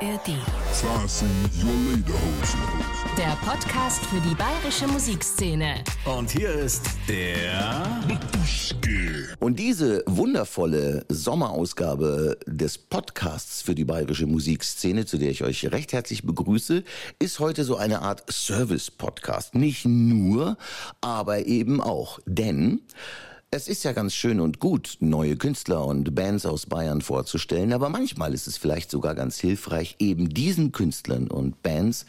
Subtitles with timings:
[0.00, 0.28] ARD.
[3.16, 5.82] Der Podcast für die bayerische Musikszene.
[6.04, 8.00] Und hier ist der
[9.40, 15.92] Und diese wundervolle Sommerausgabe des Podcasts für die bayerische Musikszene, zu der ich euch recht
[15.92, 16.84] herzlich begrüße,
[17.18, 19.56] ist heute so eine Art Service-Podcast.
[19.56, 20.58] Nicht nur,
[21.00, 22.20] aber eben auch.
[22.24, 22.82] Denn
[23.50, 27.88] es ist ja ganz schön und gut, neue Künstler und Bands aus Bayern vorzustellen, aber
[27.88, 32.04] manchmal ist es vielleicht sogar ganz hilfreich, eben diesen Künstlern und Bands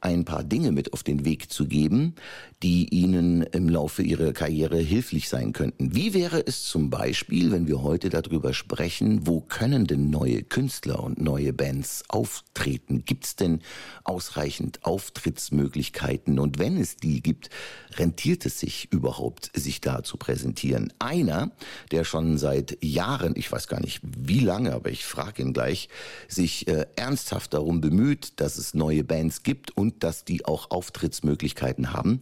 [0.00, 2.14] ein paar Dinge mit auf den Weg zu geben,
[2.62, 5.94] die ihnen im Laufe ihrer Karriere hilflich sein könnten.
[5.94, 11.02] Wie wäre es zum Beispiel, wenn wir heute darüber sprechen, wo können denn neue Künstler
[11.02, 13.04] und neue Bands auftreten?
[13.04, 13.60] Gibt es denn
[14.04, 16.38] ausreichend Auftrittsmöglichkeiten?
[16.38, 17.50] Und wenn es die gibt,
[17.96, 20.92] rentiert es sich überhaupt, sich da zu präsentieren?
[20.98, 21.52] Einer,
[21.92, 25.88] der schon seit Jahren, ich weiß gar nicht wie lange, aber ich frage ihn gleich,
[26.26, 31.92] sich äh, ernsthaft darum bemüht, dass es neue Bands gibt und dass die auch Auftrittsmöglichkeiten
[31.92, 32.20] haben,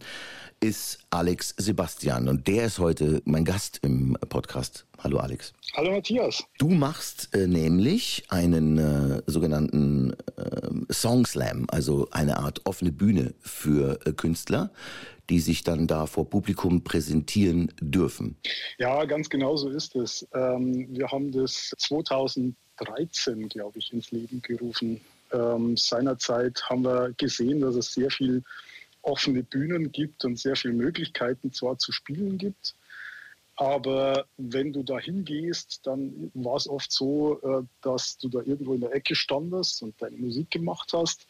[0.59, 2.27] ist Alex Sebastian.
[2.27, 4.85] Und der ist heute mein Gast im Podcast.
[4.99, 5.53] Hallo Alex.
[5.75, 6.43] Hallo Matthias.
[6.57, 13.35] Du machst äh, nämlich einen äh, sogenannten äh, Song Slam, also eine Art offene Bühne
[13.39, 14.71] für äh, Künstler,
[15.29, 18.37] die sich dann da vor Publikum präsentieren dürfen.
[18.79, 20.27] Ja, ganz genau so ist es.
[20.33, 25.01] Ähm, wir haben das 2013, glaube ich, ins Leben gerufen.
[25.31, 28.43] Ähm, seinerzeit haben wir gesehen, dass es sehr viel
[29.01, 32.75] offene Bühnen gibt und sehr viele Möglichkeiten zwar zu spielen gibt,
[33.57, 38.75] aber wenn du da hingehst, dann war es oft so, äh, dass du da irgendwo
[38.75, 41.25] in der Ecke standest und deine Musik gemacht hast.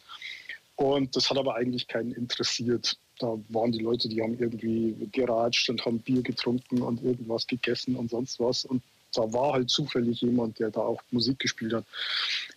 [0.75, 2.97] Und das hat aber eigentlich keinen interessiert.
[3.19, 7.95] Da waren die Leute, die haben irgendwie geratscht und haben Bier getrunken und irgendwas gegessen
[7.95, 8.65] und sonst was.
[8.65, 11.85] Und da war halt zufällig jemand, der da auch Musik gespielt hat.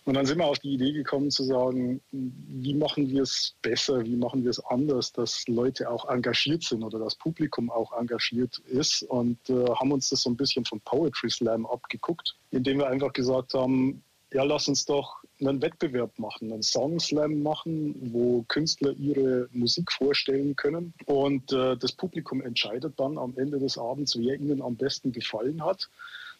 [0.05, 4.03] Und dann sind wir auf die Idee gekommen zu sagen, wie machen wir es besser,
[4.05, 8.59] wie machen wir es anders, dass Leute auch engagiert sind oder das Publikum auch engagiert
[8.67, 12.87] ist und äh, haben uns das so ein bisschen von Poetry Slam abgeguckt, indem wir
[12.87, 14.03] einfach gesagt haben,
[14.33, 19.91] ja, lass uns doch einen Wettbewerb machen, einen Song Slam machen, wo Künstler ihre Musik
[19.91, 20.93] vorstellen können.
[21.05, 25.63] Und äh, das Publikum entscheidet dann am Ende des Abends, wer ihnen am besten gefallen
[25.65, 25.89] hat.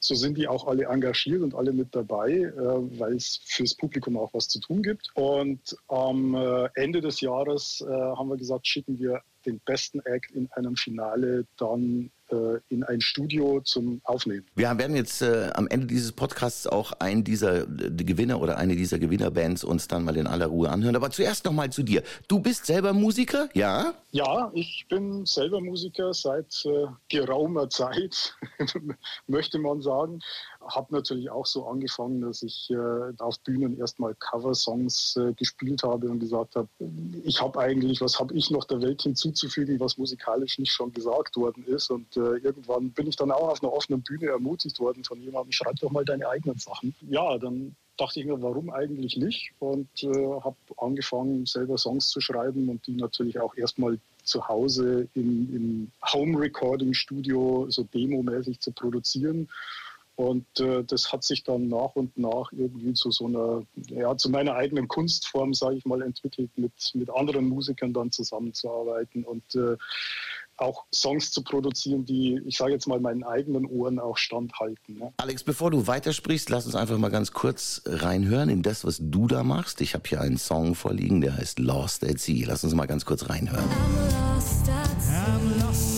[0.03, 2.53] So sind die auch alle engagiert und alle mit dabei, äh,
[2.99, 5.11] weil es fürs Publikum auch was zu tun gibt.
[5.13, 10.31] Und am äh, Ende des Jahres äh, haben wir gesagt, schicken wir den besten Act
[10.31, 12.11] in einem Finale dann
[12.69, 14.45] in ein Studio zum Aufnehmen.
[14.55, 18.75] Wir werden jetzt äh, am Ende dieses Podcasts auch einen dieser äh, Gewinner oder eine
[18.75, 20.95] dieser Gewinnerbands uns dann mal in aller Ruhe anhören.
[20.95, 22.03] Aber zuerst noch mal zu dir.
[22.27, 23.93] Du bist selber Musiker, ja?
[24.11, 28.35] Ja, ich bin selber Musiker seit äh, geraumer Zeit,
[29.27, 30.19] möchte man sagen.
[30.75, 36.09] Habe natürlich auch so angefangen, dass ich äh, auf Bühnen erstmal Coversongs äh, gespielt habe
[36.09, 36.69] und gesagt habe,
[37.23, 41.35] ich habe eigentlich, was habe ich noch der Welt hinzuzufügen, was musikalisch nicht schon gesagt
[41.37, 41.89] worden ist.
[41.89, 45.51] Und äh, irgendwann bin ich dann auch auf einer offenen Bühne ermutigt worden von jemandem,
[45.51, 46.95] schreib doch mal deine eigenen Sachen.
[47.09, 49.53] Ja, dann dachte ich mir, warum eigentlich nicht?
[49.59, 55.07] Und äh, habe angefangen, selber Songs zu schreiben und die natürlich auch erstmal zu Hause
[55.13, 59.49] im, im Home-Recording-Studio so demomäßig zu produzieren.
[60.21, 64.29] Und äh, das hat sich dann nach und nach irgendwie zu so einer, ja, zu
[64.29, 69.77] meiner eigenen Kunstform, sage ich mal, entwickelt, mit, mit anderen Musikern dann zusammenzuarbeiten und äh,
[70.57, 74.99] auch Songs zu produzieren, die, ich sage jetzt mal, meinen eigenen Ohren auch standhalten.
[74.99, 75.11] Ne?
[75.17, 79.25] Alex, bevor du weitersprichst, lass uns einfach mal ganz kurz reinhören in das, was du
[79.25, 79.81] da machst.
[79.81, 82.45] Ich habe hier einen Song vorliegen, der heißt Lost at Sea.
[82.47, 83.65] Lass uns mal ganz kurz reinhören.
[83.65, 85.15] I'm lost at sea.
[85.15, 85.90] I'm lost at sea.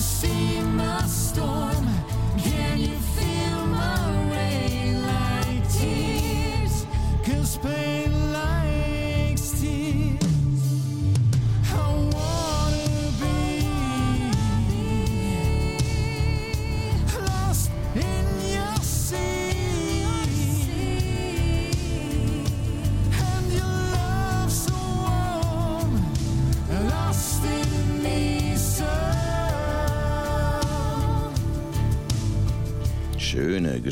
[0.00, 1.89] See my storm?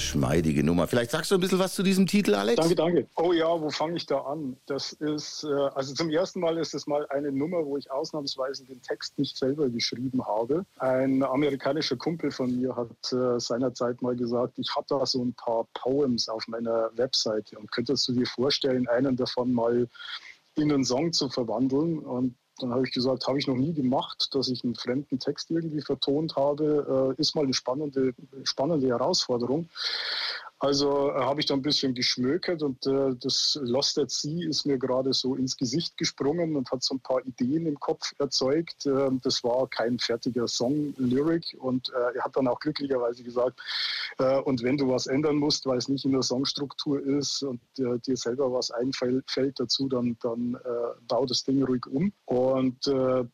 [0.09, 0.87] Geschmeidige Nummer.
[0.87, 2.57] Vielleicht sagst du ein bisschen was zu diesem Titel, Alex?
[2.57, 3.07] Danke, danke.
[3.17, 4.57] Oh ja, wo fange ich da an?
[4.65, 8.65] Das ist, äh, also zum ersten Mal ist es mal eine Nummer, wo ich ausnahmsweise
[8.65, 10.65] den Text nicht selber geschrieben habe.
[10.79, 15.35] Ein amerikanischer Kumpel von mir hat äh, seinerzeit mal gesagt, ich habe da so ein
[15.35, 19.89] paar Poems auf meiner Webseite und könntest du dir vorstellen, einen davon mal
[20.55, 21.99] in einen Song zu verwandeln?
[21.99, 25.51] Und Dann habe ich gesagt, habe ich noch nie gemacht, dass ich einen fremden Text
[25.51, 27.15] irgendwie vertont habe.
[27.17, 28.15] Äh, ist mal eine spannende,
[28.45, 29.69] spannende Herausforderung.
[30.61, 34.67] Also äh, habe ich da ein bisschen geschmökert und äh, das Lost at Sea ist
[34.67, 38.85] mir gerade so ins Gesicht gesprungen und hat so ein paar Ideen im Kopf erzeugt.
[38.85, 43.61] Äh, das war kein fertiger Song-Lyric und äh, er hat dann auch glücklicherweise gesagt,
[44.19, 47.61] äh, und wenn du was ändern musst, weil es nicht in der Songstruktur ist und
[47.79, 50.57] äh, dir selber was einfällt dazu, dann, dann
[51.07, 52.13] bau das Ding ruhig um.
[52.27, 52.81] Und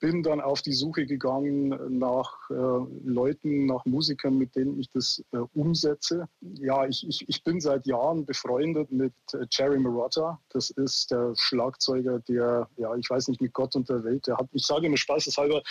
[0.01, 5.23] bin dann auf die Suche gegangen nach Leuten, nach Musikern, mit denen ich das
[5.53, 6.29] umsetze.
[6.41, 10.41] Ja, ich, ich ich, ich bin seit Jahren befreundet mit äh, Jerry Marotta.
[10.51, 14.37] Das ist der Schlagzeuger, der, ja, ich weiß nicht, mit Gott und der Welt, der
[14.37, 15.63] hat, ich sage immer spaßeshalber,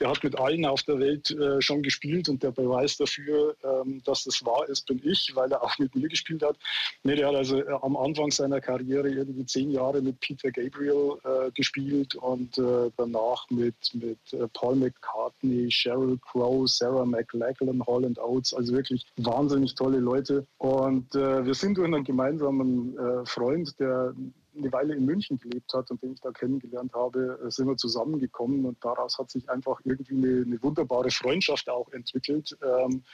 [0.00, 4.02] der hat mit allen auf der Welt äh, schon gespielt und der Beweis dafür, ähm,
[4.04, 6.56] dass das wahr ist, bin ich, weil er auch mit mir gespielt hat.
[7.02, 11.16] Nee, der hat also äh, am Anfang seiner Karriere irgendwie zehn Jahre mit Peter Gabriel
[11.24, 18.18] äh, gespielt und äh, danach mit, mit äh, Paul McCartney, Sheryl Crow, Sarah McLachlan, Holland
[18.18, 20.46] Oates, also wirklich wahnsinnig tolle Leute.
[20.58, 24.14] Und und äh, wir sind durch einen gemeinsamen äh, Freund, der
[24.56, 27.76] eine Weile in München gelebt hat und den ich da kennengelernt habe, äh, sind wir
[27.76, 32.56] zusammengekommen und daraus hat sich einfach irgendwie eine, eine wunderbare Freundschaft auch entwickelt.
[32.62, 33.04] Ähm,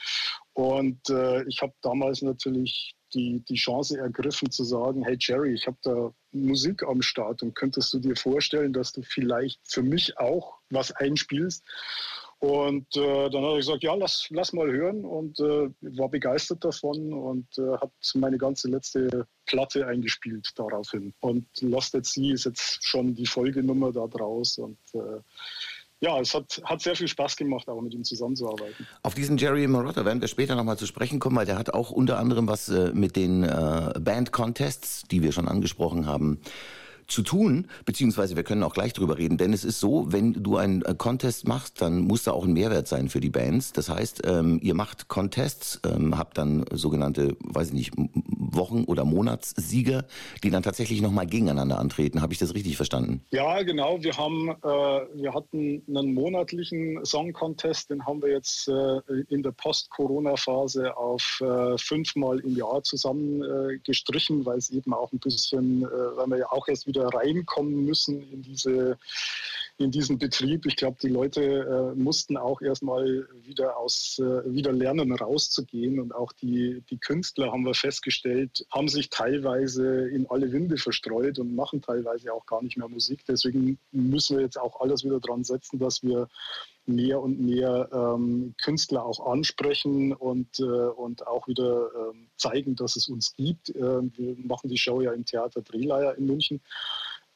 [0.53, 5.67] und äh, ich habe damals natürlich die, die Chance ergriffen zu sagen, hey Jerry, ich
[5.67, 10.17] habe da Musik am Start und könntest du dir vorstellen, dass du vielleicht für mich
[10.17, 11.63] auch was einspielst?
[12.39, 16.63] Und äh, dann habe ich gesagt, ja, lass, lass mal hören und äh, war begeistert
[16.63, 21.13] davon und äh, habe meine ganze letzte Platte eingespielt daraufhin.
[21.21, 25.21] Und Lost at Sea ist jetzt schon die Folgenummer da draus und äh,
[26.01, 28.85] ja, es hat, hat sehr viel Spaß gemacht, auch mit ihm zusammenzuarbeiten.
[29.01, 31.89] Auf diesen Jerry Marotta werden wir später nochmal zu sprechen kommen, weil der hat auch
[31.89, 36.41] unter anderem was äh, mit den äh, Band-Contests, die wir schon angesprochen haben,
[37.07, 40.57] zu tun, beziehungsweise wir können auch gleich drüber reden, denn es ist so, wenn du
[40.57, 43.73] einen äh, Contest machst, dann muss da auch ein Mehrwert sein für die Bands.
[43.73, 49.05] Das heißt, ähm, ihr macht Contests, ähm, habt dann sogenannte, weiß ich nicht, Wochen- oder
[49.05, 50.05] Monatssieger,
[50.43, 52.21] die dann tatsächlich nochmal gegeneinander antreten.
[52.21, 53.21] Habe ich das richtig verstanden?
[53.31, 54.01] Ja, genau.
[54.01, 58.99] Wir haben, äh, wir hatten einen monatlichen Song-Contest, den haben wir jetzt äh,
[59.29, 63.79] in der Post-Corona-Phase auf äh, fünfmal im Jahr zusammen äh,
[64.45, 67.85] weil es eben auch ein bisschen, äh, weil wir ja auch erst wieder wieder reinkommen
[67.85, 68.97] müssen in diese
[69.77, 70.65] in diesen Betrieb.
[70.65, 75.99] Ich glaube, die Leute äh, mussten auch erstmal wieder aus äh, wieder lernen, rauszugehen.
[75.99, 81.39] Und auch die, die Künstler, haben wir festgestellt, haben sich teilweise in alle Winde verstreut
[81.39, 83.25] und machen teilweise auch gar nicht mehr Musik.
[83.27, 86.29] Deswegen müssen wir jetzt auch alles wieder dran setzen, dass wir
[86.87, 92.95] mehr und mehr ähm, Künstler auch ansprechen und, äh, und auch wieder ähm, zeigen, dass
[92.95, 93.69] es uns gibt.
[93.69, 96.61] Äh, wir machen die Show ja im Theater Drehleier in München.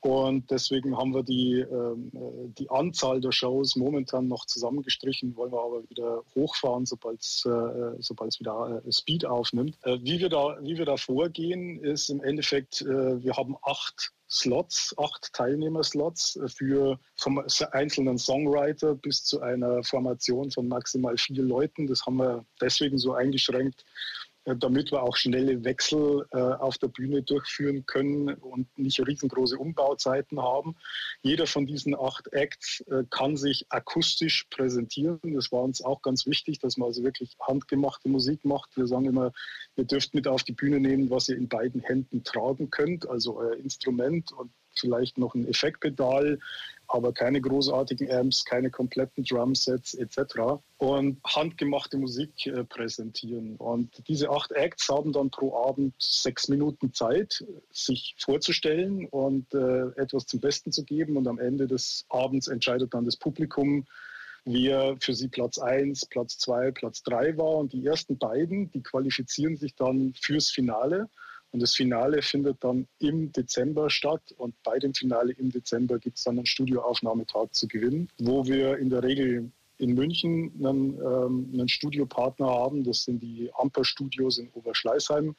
[0.01, 5.51] Und deswegen haben wir die, ähm, äh, die Anzahl der Shows momentan noch zusammengestrichen, wollen
[5.51, 9.77] wir aber wieder hochfahren, sobald es äh, wieder äh, Speed aufnimmt.
[9.83, 15.33] Wie, wir da, wie wir da vorgehen, ist im Endeffekt, wir haben acht Slots, acht
[15.33, 21.87] Teilnehmerslots für vom einzelnen Songwriter bis zu einer Formation von maximal vier Leuten.
[21.87, 23.85] Das haben wir deswegen so eingeschränkt,
[24.45, 30.41] damit wir auch schnelle Wechsel äh, auf der Bühne durchführen können und nicht riesengroße Umbauzeiten
[30.41, 30.75] haben.
[31.21, 35.19] Jeder von diesen acht Acts äh, kann sich akustisch präsentieren.
[35.23, 38.75] Das war uns auch ganz wichtig, dass man also wirklich handgemachte Musik macht.
[38.75, 39.31] Wir sagen immer,
[39.75, 43.37] ihr dürft mit auf die Bühne nehmen, was ihr in beiden Händen tragen könnt, also
[43.37, 46.39] euer Instrument und vielleicht noch ein Effektpedal,
[46.89, 50.59] aber keine großartigen Amps, keine kompletten Drumsets etc.
[50.77, 53.57] Und handgemachte Musik äh, präsentieren.
[53.57, 59.89] Und diese acht Acts haben dann pro Abend sechs Minuten Zeit, sich vorzustellen und äh,
[60.01, 61.15] etwas zum Besten zu geben.
[61.15, 63.85] Und am Ende des Abends entscheidet dann das Publikum,
[64.45, 67.57] wer für sie Platz 1, Platz 2, Platz 3 war.
[67.57, 71.07] Und die ersten beiden, die qualifizieren sich dann fürs Finale.
[71.51, 74.21] Und das Finale findet dann im Dezember statt.
[74.37, 78.77] Und bei dem Finale im Dezember gibt es dann einen Studioaufnahmetag zu gewinnen, wo wir
[78.77, 82.83] in der Regel in München einen, ähm, einen Studiopartner haben.
[82.83, 85.35] Das sind die Amper Studios in Oberschleißheim.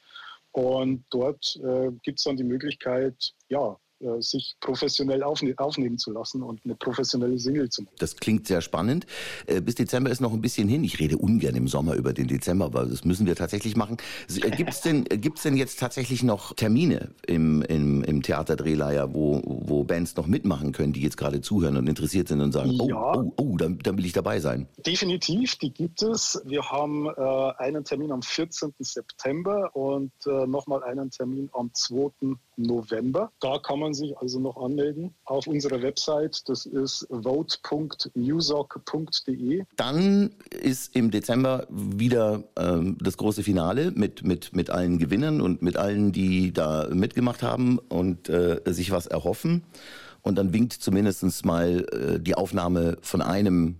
[0.51, 3.77] Und dort äh, gibt es dann die Möglichkeit, ja,
[4.19, 7.95] sich professionell aufne aufnehmen zu lassen und eine professionelle Single zu machen.
[7.99, 9.05] Das klingt sehr spannend.
[9.47, 10.83] Äh, bis Dezember ist noch ein bisschen hin.
[10.83, 13.97] Ich rede ungern im Sommer über den Dezember, aber das müssen wir tatsächlich machen.
[14.29, 19.13] Äh, Gibt es denn, gibt's denn jetzt tatsächlich noch Termine im, im, im Theater Drehleier,
[19.13, 22.77] wo, wo Bands noch mitmachen können, die jetzt gerade zuhören und interessiert sind und sagen,
[22.79, 23.13] oh, ja.
[23.15, 24.67] oh, oh, dann, dann will ich dabei sein?
[24.85, 26.41] Definitiv, die gibt es.
[26.45, 28.73] Wir haben äh, einen Termin am 14.
[28.79, 32.35] September und äh, nochmal einen Termin am 2.
[32.57, 33.31] November.
[33.39, 36.43] Da kann man man sich also noch anmelden auf unserer Website.
[36.47, 38.13] Das ist vote.musoc.de.
[39.75, 45.61] Dann ist im Dezember wieder ähm, das große Finale mit, mit, mit allen Gewinnern und
[45.61, 49.63] mit allen, die da mitgemacht haben und äh, sich was erhoffen.
[50.21, 53.75] Und dann winkt zumindest mal äh, die Aufnahme von einem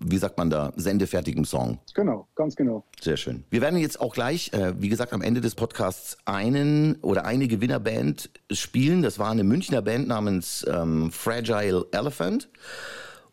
[0.00, 1.78] wie sagt man da, sendefertigem Song.
[1.94, 2.84] Genau, ganz genau.
[3.00, 3.44] Sehr schön.
[3.50, 7.48] Wir werden jetzt auch gleich, äh, wie gesagt, am Ende des Podcasts einen oder eine
[7.48, 9.02] Gewinnerband spielen.
[9.02, 12.48] Das war eine Münchner Band namens ähm, Fragile Elephant.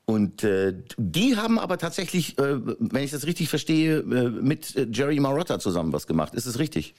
[0.10, 4.88] Und äh, die haben aber tatsächlich, äh, wenn ich das richtig verstehe, äh, mit äh,
[4.90, 6.34] Jerry Marotta zusammen was gemacht.
[6.34, 6.96] Ist es richtig?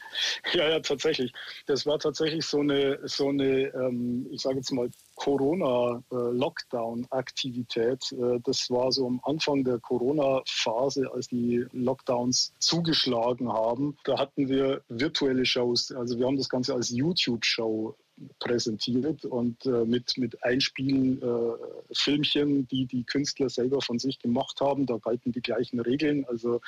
[0.53, 1.33] Ja, ja, tatsächlich.
[1.67, 8.13] Das war tatsächlich so eine, so eine, ähm, ich sage jetzt mal Corona-Lockdown-Aktivität.
[8.13, 13.97] Äh, das war so am Anfang der Corona-Phase, als die Lockdowns zugeschlagen haben.
[14.05, 15.93] Da hatten wir virtuelle Shows.
[15.93, 17.97] Also wir haben das Ganze als YouTube-Show
[18.39, 24.87] präsentiert und äh, mit, mit Einspielfilmchen, äh, die die Künstler selber von sich gemacht haben.
[24.87, 26.25] Da galten die gleichen Regeln.
[26.27, 26.61] Also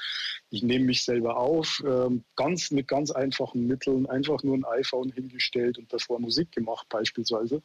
[0.50, 5.12] ich nehme mich selber auf, äh, ganz mit ganz einfachen Mitteln, einfach nur ein iPhone
[5.12, 7.62] hingestellt und davor Musik gemacht beispielsweise.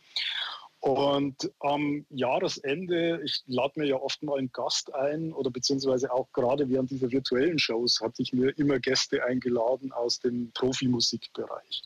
[0.86, 6.32] Und am Jahresende, ich lade mir ja oft mal einen Gast ein oder beziehungsweise auch
[6.32, 11.82] gerade während dieser virtuellen Shows hatte ich mir immer Gäste eingeladen aus dem Profimusikbereich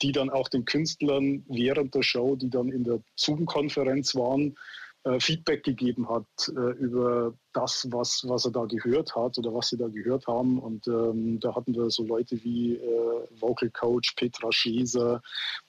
[0.00, 4.56] die dann auch den Künstlern während der Show, die dann in der Zoom-Konferenz waren,
[5.04, 9.68] äh, Feedback gegeben hat äh, über das, was, was er da gehört hat oder was
[9.68, 10.58] sie da gehört haben.
[10.58, 15.20] Und ähm, da hatten wir so Leute wie äh, Vocal Coach Petra Scheser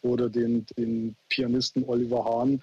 [0.02, 2.62] oder den, den Pianisten Oliver Hahn.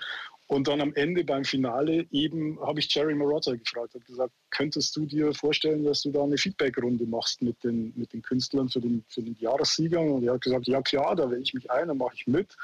[0.51, 4.97] Und dann am Ende beim Finale eben habe ich Jerry Marotta gefragt und gesagt, könntest
[4.97, 8.81] du dir vorstellen, dass du da eine Feedbackrunde machst mit den, mit den Künstlern für
[8.81, 10.01] den, für den Jahressieger?
[10.01, 12.57] Und er hat gesagt, ja klar, da wähle ich mich ein, da mache ich mit.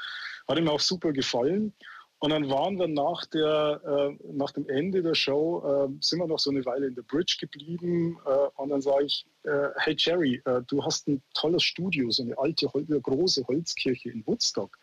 [0.49, 1.73] Hat ihm auch super gefallen.
[2.19, 6.27] Und dann waren wir nach, der, äh, nach dem Ende der Show, äh, sind wir
[6.27, 8.17] noch so eine Weile in der Bridge geblieben.
[8.25, 12.23] Äh, und dann sage ich, äh, hey Jerry, äh, du hast ein tolles Studio, so
[12.23, 14.77] eine alte, große Holzkirche in Woodstock.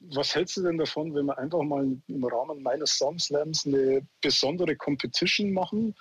[0.00, 4.06] Was hältst du denn davon, wenn wir einfach mal im Rahmen meines Song Slams eine
[4.22, 5.94] besondere Competition machen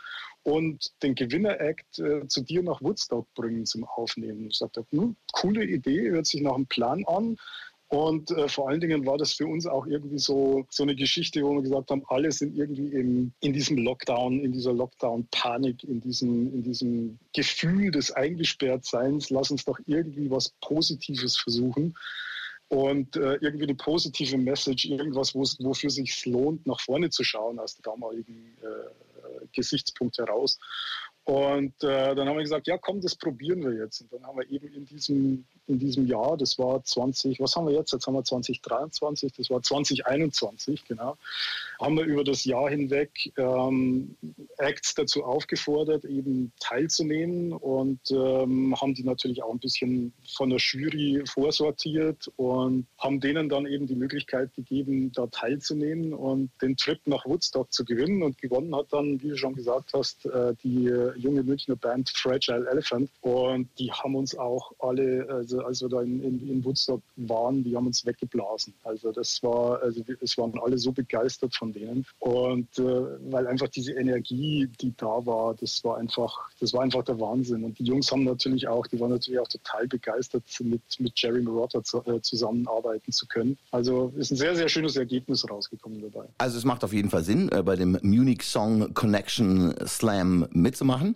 [0.44, 4.48] und den Gewinner-Act äh, zu dir nach Woodstock bringen zum Aufnehmen?
[4.50, 7.38] Ich sagte, hm, coole Idee, hört sich nach einem Plan an.
[7.90, 11.42] Und äh, vor allen Dingen war das für uns auch irgendwie so, so eine Geschichte,
[11.42, 16.00] wo wir gesagt haben, alle sind irgendwie im, in diesem Lockdown, in dieser Lockdown-Panik, in
[16.00, 19.32] diesem, in diesem Gefühl des Eingesperrtseins.
[19.32, 21.96] Lass uns doch irgendwie was Positives versuchen
[22.68, 27.76] und äh, irgendwie eine positive Message, irgendwas, wofür sich lohnt, nach vorne zu schauen aus
[27.76, 30.60] dem damaligen äh, Gesichtspunkt heraus.
[31.24, 34.02] Und äh, dann haben wir gesagt, ja komm, das probieren wir jetzt.
[34.02, 37.68] Und dann haben wir eben in diesem, in diesem Jahr, das war 20, was haben
[37.68, 37.94] wir jetzt?
[37.94, 41.18] Jetzt haben wir 2023, das war 2021, genau,
[41.80, 44.16] haben wir über das Jahr hinweg ähm,
[44.58, 50.60] Acts dazu aufgefordert, eben teilzunehmen und ähm, haben die natürlich auch ein bisschen von der
[50.60, 57.00] Jury vorsortiert und haben denen dann eben die Möglichkeit gegeben, da teilzunehmen und den Trip
[57.06, 58.24] nach Woodstock zu gewinnen.
[58.24, 60.86] Und gewonnen hat dann, wie du schon gesagt hast, äh, die
[61.18, 63.10] junge Münchner Band Fragile Elephant.
[63.22, 67.64] Und die haben uns auch alle, also als wir da in, in, in Woodstock waren,
[67.64, 68.74] die haben uns weggeblasen.
[68.84, 72.06] Also das war, also es waren alle so begeistert von denen.
[72.20, 72.84] Und äh,
[73.32, 77.64] weil einfach diese Energie, die da war, das war einfach, das war einfach der Wahnsinn.
[77.64, 81.42] Und die Jungs haben natürlich auch, die waren natürlich auch total begeistert, mit, mit Jerry
[81.42, 83.58] Marotta zu, äh, zusammenarbeiten zu können.
[83.72, 86.28] Also ist ein sehr, sehr schönes Ergebnis rausgekommen dabei.
[86.38, 91.00] Also es macht auf jeden Fall Sinn, äh, bei dem Munich Song Connection Slam mitzumachen
[91.00, 91.16] machen.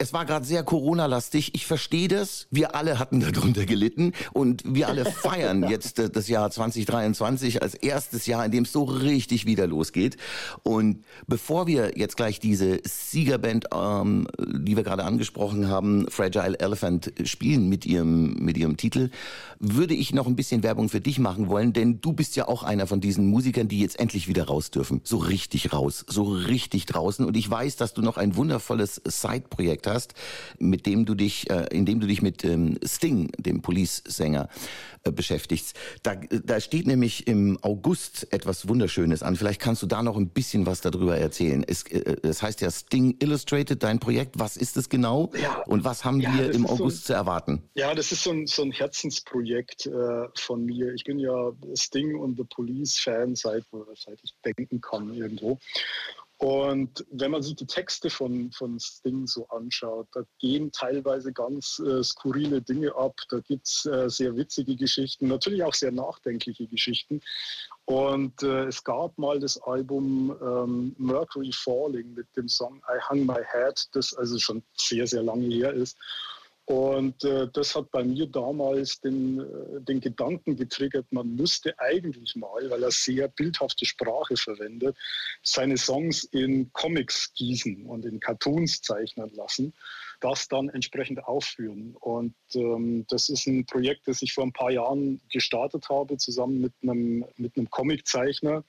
[0.00, 1.54] Es war gerade sehr Corona-lastig.
[1.54, 2.46] Ich verstehe das.
[2.50, 3.77] Wir alle hatten darunter gelitten
[4.32, 8.72] und wir alle feiern jetzt äh, das Jahr 2023 als erstes Jahr, in dem es
[8.72, 10.16] so richtig wieder losgeht.
[10.62, 17.12] Und bevor wir jetzt gleich diese Siegerband, ähm, die wir gerade angesprochen haben, Fragile Elephant
[17.24, 19.10] spielen mit ihrem mit ihrem Titel,
[19.60, 22.62] würde ich noch ein bisschen Werbung für dich machen wollen, denn du bist ja auch
[22.62, 25.00] einer von diesen Musikern, die jetzt endlich wieder raus dürfen.
[25.04, 27.24] So richtig raus, so richtig draußen.
[27.24, 30.14] Und ich weiß, dass du noch ein wundervolles Side-Projekt hast,
[30.58, 34.48] mit dem du dich, äh, in dem du dich mit ähm, Sting, dem Police-Sänger,
[35.04, 35.76] äh, beschäftigst.
[36.02, 39.36] Da, da steht nämlich im August etwas Wunderschönes an.
[39.36, 41.64] Vielleicht kannst du da noch ein bisschen was darüber erzählen.
[41.66, 44.38] Es, äh, es heißt ja Sting Illustrated, dein Projekt.
[44.38, 45.30] Was ist es genau?
[45.40, 45.62] Ja.
[45.66, 47.62] Und was haben ja, wir im August so ein, zu erwarten?
[47.74, 50.92] Ja, das ist so ein, so ein Herzensprojekt äh, von mir.
[50.94, 55.58] Ich bin ja Sting und The Police Fan seit, seit ich denken kann irgendwo.
[56.38, 61.80] Und wenn man sich die Texte von, von Sting so anschaut, da gehen teilweise ganz
[61.80, 63.16] äh, skurrile Dinge ab.
[63.28, 67.20] Da gibt es äh, sehr witzige Geschichten, natürlich auch sehr nachdenkliche Geschichten.
[67.86, 73.26] Und äh, es gab mal das Album ähm, Mercury Falling mit dem Song I Hung
[73.26, 75.96] My Head, das also schon sehr, sehr lange her ist.
[76.68, 82.36] Und äh, das hat bei mir damals den, äh, den Gedanken getriggert, man müsste eigentlich
[82.36, 84.94] mal, weil er sehr bildhafte Sprache verwendet,
[85.42, 89.72] seine Songs in Comics gießen und in Cartoons zeichnen lassen,
[90.20, 91.96] das dann entsprechend aufführen.
[92.00, 96.60] Und ähm, das ist ein Projekt, das ich vor ein paar Jahren gestartet habe, zusammen
[96.60, 98.62] mit einem, mit einem Comiczeichner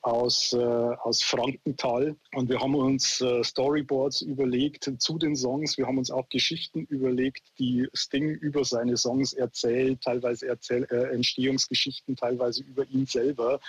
[0.00, 2.16] aus, äh, aus Frankenthal.
[2.34, 5.76] Und wir haben uns äh, Storyboards überlegt zu den Songs.
[5.76, 11.14] Wir haben uns auch Geschichten überlegt, die Sting über seine Songs erzählt, teilweise Erzähl äh,
[11.14, 13.60] Entstehungsgeschichten, teilweise über ihn selber,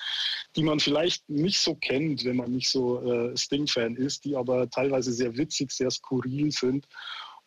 [0.56, 4.70] die man vielleicht nicht so kennt, wenn man nicht so äh, Sting-Fan ist, die aber
[4.70, 6.88] teilweise sehr witzig, sehr skurril sind.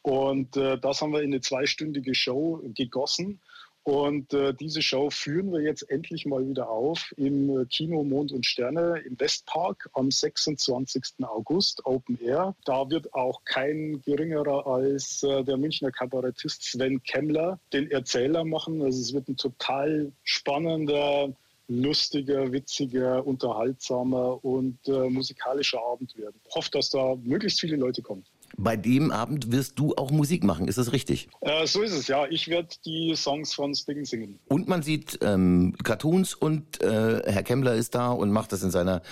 [0.02, 3.40] Und äh, das haben wir in eine zweistündige Show gegossen.
[3.84, 8.30] Und äh, diese Show führen wir jetzt endlich mal wieder auf im äh, Kino Mond
[8.30, 11.14] und Sterne im Westpark am 26.
[11.22, 12.54] August, Open Air.
[12.64, 18.82] Da wird auch kein geringerer als äh, der Münchner Kabarettist Sven Kemmler den Erzähler machen.
[18.82, 21.34] Also es wird ein total spannender,
[21.66, 26.40] lustiger, witziger, unterhaltsamer und äh, musikalischer Abend werden.
[26.48, 28.24] Ich hoffe, dass da möglichst viele Leute kommen.
[28.56, 31.28] Bei dem Abend wirst du auch Musik machen, ist das richtig?
[31.40, 32.26] Äh, so ist es, ja.
[32.28, 34.38] Ich werde die Songs von Sting singen.
[34.48, 38.70] Und man sieht ähm, Cartoons und äh, Herr Kemmler ist da und macht das in
[38.70, 39.02] seiner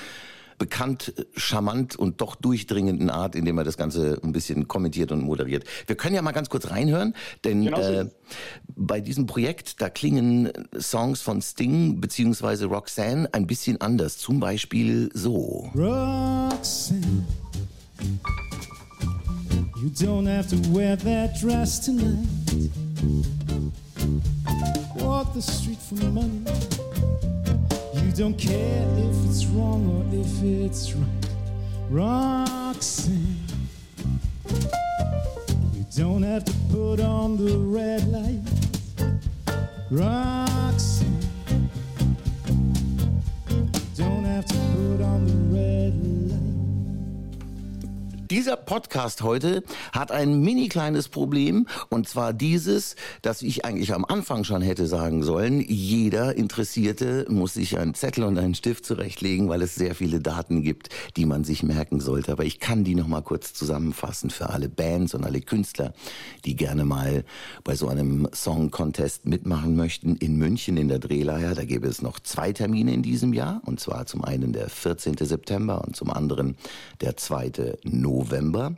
[0.60, 5.64] bekannt, charmant und doch durchdringenden Art, indem er das Ganze ein bisschen kommentiert und moderiert.
[5.86, 7.92] Wir können ja mal ganz kurz reinhören, denn genau so.
[7.92, 8.06] äh,
[8.76, 12.64] bei diesem Projekt, da klingen Songs von Sting bzw.
[12.64, 14.18] Roxanne ein bisschen anders.
[14.18, 15.70] Zum Beispiel so.
[15.74, 17.24] Roxanne.
[19.80, 22.28] You don't have to wear that dress tonight.
[24.96, 26.44] Walk the street for money.
[27.94, 31.08] You don't care if it's wrong or if it's right.
[31.88, 33.38] Roxanne.
[35.74, 38.42] You don't have to put on the red light.
[39.90, 41.22] Roxanne.
[43.48, 46.40] You Don't have to put on the red light.
[48.28, 54.04] Dieser Podcast heute hat ein mini kleines Problem und zwar dieses, dass ich eigentlich am
[54.04, 59.48] Anfang schon hätte sagen sollen, jeder Interessierte muss sich einen Zettel und einen Stift zurechtlegen,
[59.48, 62.30] weil es sehr viele Daten gibt, die man sich merken sollte.
[62.30, 65.92] Aber ich kann die noch mal kurz zusammenfassen für alle Bands und alle Künstler,
[66.44, 67.24] die gerne mal
[67.64, 71.56] bei so einem Song Contest mitmachen möchten in München in der Drehleier.
[71.56, 75.16] Da gäbe es noch zwei Termine in diesem Jahr und zwar zum einen der 14.
[75.16, 76.56] September und zum anderen
[77.00, 77.78] der 2.
[77.82, 78.59] November.
[78.60, 78.76] November.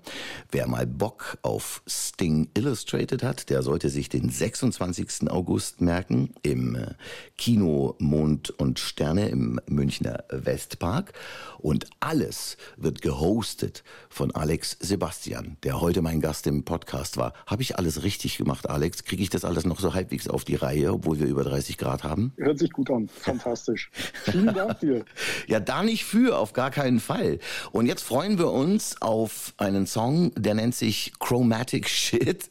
[0.50, 5.30] Wer mal Bock auf Sting Illustrated hat, der sollte sich den 26.
[5.30, 6.94] August merken im äh,
[7.36, 11.12] Kino Mond und Sterne im Münchner Westpark.
[11.58, 17.32] Und alles wird gehostet von Alex Sebastian, der heute mein Gast im Podcast war.
[17.46, 19.04] Habe ich alles richtig gemacht, Alex?
[19.04, 22.04] Kriege ich das alles noch so halbwegs auf die Reihe, obwohl wir über 30 Grad
[22.04, 22.32] haben?
[22.36, 23.08] Hört sich gut an.
[23.08, 23.90] Fantastisch.
[24.24, 25.04] Vielen Dank dir.
[25.46, 27.38] Ja, da nicht für, auf gar keinen Fall.
[27.70, 32.50] Und jetzt freuen wir uns auf auf einen Song, der nennt sich Chromatic Shit.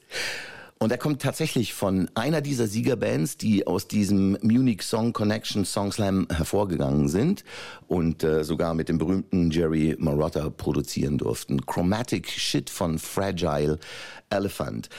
[0.79, 5.91] Und er kommt tatsächlich von einer dieser Siegerbands, die aus diesem Munich Song Connection Song
[5.91, 7.43] Slam hervorgegangen sind
[7.87, 11.63] und äh, sogar mit dem berühmten Jerry Marotta produzieren durften.
[11.67, 13.77] Chromatic Shit von Fragile
[14.31, 14.89] Elephant.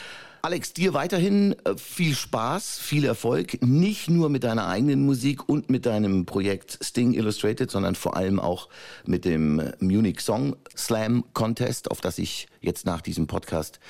[0.45, 5.71] Alex, dir weiterhin äh, viel Spaß, viel Erfolg, nicht nur mit deiner eigenen Musik und
[5.71, 8.69] mit deinem Projekt Sting Illustrated, sondern vor allem auch
[9.05, 13.81] mit dem Munich Song Slam Contest, auf das ich jetzt nach diesem Podcast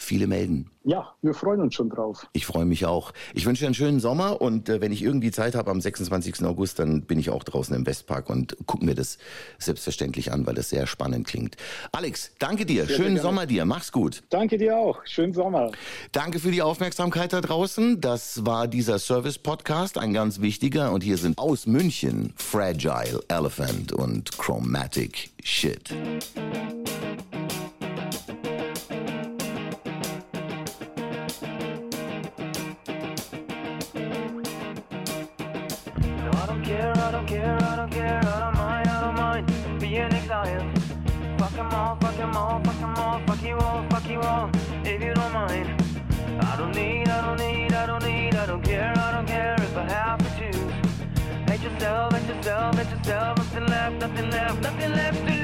[0.00, 0.70] viele melden.
[0.82, 2.26] Ja, wir freuen uns schon drauf.
[2.32, 3.12] Ich freue mich auch.
[3.34, 6.42] Ich wünsche dir einen schönen Sommer und äh, wenn ich irgendwie Zeit habe am 26.
[6.44, 9.18] August, dann bin ich auch draußen im Westpark und gucke mir das
[9.58, 11.56] selbstverständlich an, weil das sehr spannend klingt.
[11.92, 12.86] Alex, danke dir.
[12.86, 13.66] Sehr, schönen sehr Sommer dir.
[13.66, 14.22] Mach's gut.
[14.30, 15.04] Danke dir auch.
[15.04, 15.70] Schönen Sommer.
[16.12, 18.00] Danke für die Aufmerksamkeit da draußen.
[18.00, 20.92] Das war dieser Service-Podcast, ein ganz wichtiger.
[20.92, 25.94] Und hier sind aus München Fragile Elephant und Chromatic Shit.
[53.98, 55.39] Left, nothing left, nothing left to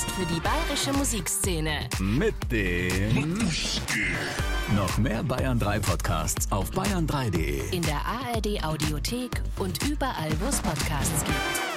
[0.00, 1.88] Podcast für die bayerische Musikszene.
[1.98, 3.38] Mit dem
[4.76, 7.74] noch mehr Bayern 3 Podcasts auf bayern3.de.
[7.74, 11.69] In der ARD Audiothek und überall, wo es Podcasts gibt.